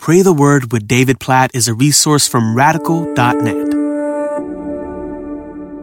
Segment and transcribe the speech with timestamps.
[0.00, 3.70] Pray the Word with David Platt is a resource from radical.net.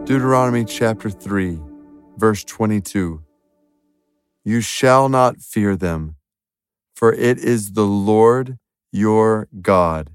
[0.06, 1.60] Deuteronomy chapter 3,
[2.16, 3.22] verse 22.
[4.44, 6.16] You shall not fear them,
[6.96, 8.58] for it is the Lord
[8.90, 10.10] your God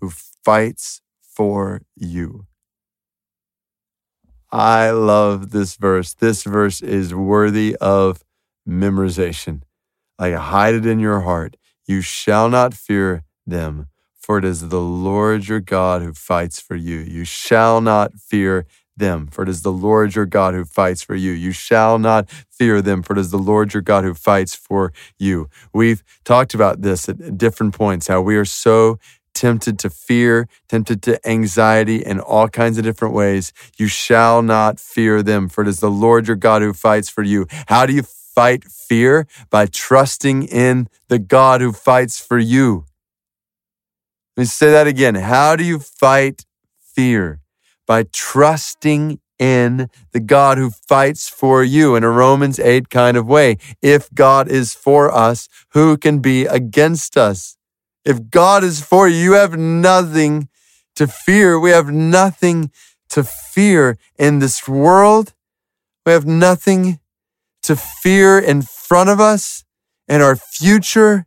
[0.00, 2.46] who fights for you.
[4.52, 6.14] I love this verse.
[6.14, 8.22] This verse is worthy of
[8.66, 9.62] memorization.
[10.16, 11.56] Like hide it in your heart.
[11.88, 13.88] You shall not fear them,
[14.18, 16.98] for it is the Lord your God who fights for you.
[16.98, 21.14] You shall not fear them, for it is the Lord your God who fights for
[21.14, 21.32] you.
[21.32, 24.92] You shall not fear them, for it is the Lord your God who fights for
[25.18, 25.48] you.
[25.72, 28.98] We've talked about this at different points, how we are so
[29.34, 33.52] tempted to fear, tempted to anxiety in all kinds of different ways.
[33.78, 37.22] You shall not fear them, for it is the Lord your God who fights for
[37.22, 37.46] you.
[37.68, 39.26] How do you fight fear?
[39.50, 42.84] By trusting in the God who fights for you.
[44.36, 45.14] Let me say that again.
[45.14, 46.46] How do you fight
[46.80, 47.40] fear?
[47.86, 53.26] By trusting in the God who fights for you in a Romans 8 kind of
[53.26, 53.58] way.
[53.82, 57.56] If God is for us, who can be against us?
[58.04, 60.48] If God is for you, you have nothing
[60.94, 61.58] to fear.
[61.58, 62.70] We have nothing
[63.10, 65.34] to fear in this world.
[66.06, 67.00] We have nothing
[67.64, 69.64] to fear in front of us
[70.08, 71.26] and our future.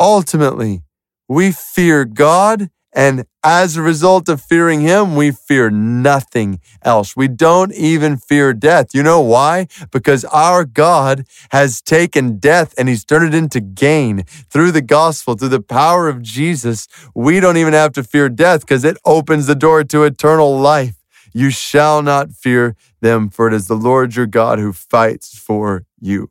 [0.00, 0.82] Ultimately,
[1.28, 7.16] we fear God and as a result of fearing him, we fear nothing else.
[7.16, 8.94] We don't even fear death.
[8.94, 9.68] You know why?
[9.90, 15.34] Because our God has taken death and he's turned it into gain through the gospel,
[15.34, 16.86] through the power of Jesus.
[17.14, 20.96] We don't even have to fear death because it opens the door to eternal life.
[21.32, 25.86] You shall not fear them, for it is the Lord your God who fights for
[25.98, 26.30] you.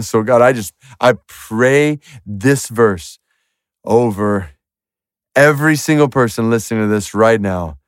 [0.00, 3.18] So, God, I just, I pray this verse
[3.84, 4.50] over
[5.34, 7.78] every single person listening to this right now,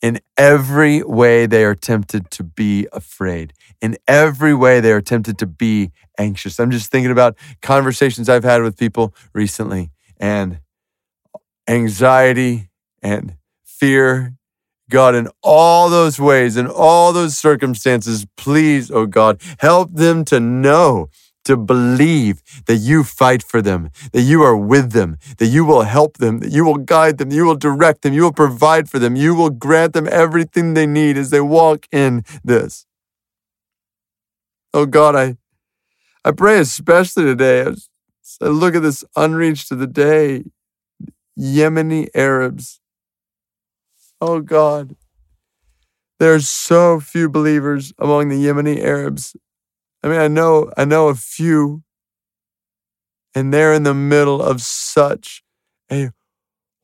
[0.00, 3.52] in every way they are tempted to be afraid.
[3.80, 6.58] In every way they are tempted to be anxious.
[6.58, 10.60] I'm just thinking about conversations I've had with people recently and
[11.68, 12.70] anxiety
[13.02, 14.34] and fear.
[14.90, 20.40] God, in all those ways, in all those circumstances, please, oh God, help them to
[20.40, 21.10] know
[21.48, 25.80] to believe that you fight for them, that you are with them, that you will
[25.80, 28.98] help them, that you will guide them, you will direct them, you will provide for
[28.98, 32.84] them, you will grant them everything they need as they walk in this.
[34.74, 35.38] Oh God, I,
[36.22, 37.88] I pray especially today as
[38.42, 40.44] I look at this unreached of the day,
[41.38, 42.78] Yemeni Arabs.
[44.20, 44.96] Oh God,
[46.18, 49.34] there are so few believers among the Yemeni Arabs
[50.02, 51.82] I mean, I know, I know a few,
[53.34, 55.42] and they're in the middle of such
[55.90, 56.10] a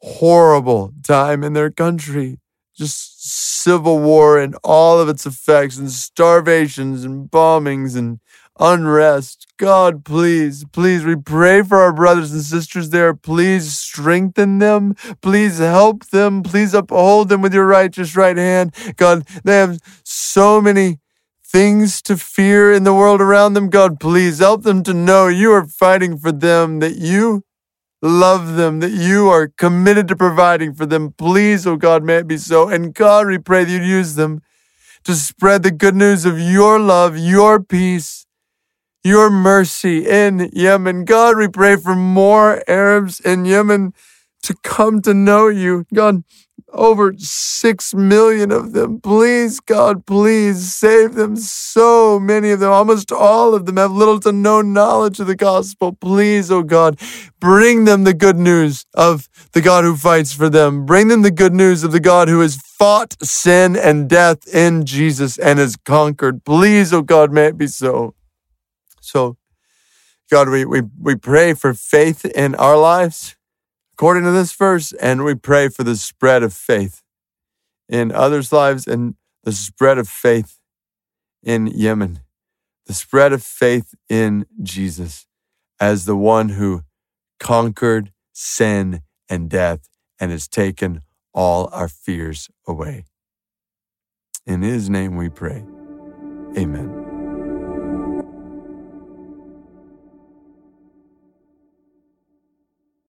[0.00, 2.38] horrible time in their country.
[2.76, 3.24] Just
[3.62, 8.18] civil war and all of its effects, and starvations and bombings and
[8.58, 9.46] unrest.
[9.56, 13.14] God, please, please, we pray for our brothers and sisters there.
[13.14, 14.94] Please strengthen them.
[15.22, 16.42] Please help them.
[16.42, 18.74] Please uphold them with your righteous right hand.
[18.96, 20.98] God, they have so many
[21.54, 25.52] things to fear in the world around them, God, please help them to know you
[25.52, 27.44] are fighting for them, that you
[28.02, 31.12] love them, that you are committed to providing for them.
[31.12, 32.68] Please, oh God, may it be so.
[32.68, 34.42] And God, we pray that you use them
[35.04, 38.26] to spread the good news of your love, your peace,
[39.04, 41.04] your mercy in Yemen.
[41.04, 43.94] God, we pray for more Arabs in Yemen
[44.42, 45.86] to come to know you.
[45.94, 46.24] God,
[46.74, 49.00] over six million of them.
[49.00, 51.36] Please, God, please save them.
[51.36, 55.36] So many of them, almost all of them, have little to no knowledge of the
[55.36, 55.92] gospel.
[55.92, 56.98] Please, oh God,
[57.40, 60.84] bring them the good news of the God who fights for them.
[60.84, 64.84] Bring them the good news of the God who has fought sin and death in
[64.84, 66.44] Jesus and has conquered.
[66.44, 68.14] Please, oh God, may it be so.
[69.00, 69.36] So,
[70.30, 73.36] God, we, we, we pray for faith in our lives
[73.94, 77.00] according to this verse, and we pray for the spread of faith
[77.88, 79.14] in others' lives and
[79.44, 80.58] the spread of faith
[81.44, 82.18] in Yemen,
[82.86, 85.26] the spread of faith in Jesus
[85.78, 86.82] as the one who
[87.38, 89.88] conquered sin and death
[90.18, 91.02] and has taken
[91.32, 93.04] all our fears away.
[94.44, 95.64] In his name we pray.
[96.58, 97.03] Amen.